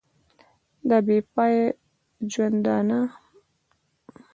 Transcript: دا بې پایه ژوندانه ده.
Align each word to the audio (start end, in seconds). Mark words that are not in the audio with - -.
دا 0.87 0.97
بې 1.05 1.17
پایه 1.33 1.65
ژوندانه 2.31 2.99
ده. 3.01 3.01